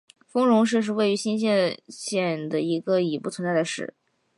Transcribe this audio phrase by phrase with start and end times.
[0.25, 3.93] 丰荣市是位于新舄县的一个已不存在的市。